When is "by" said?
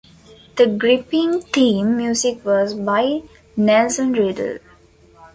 2.73-3.21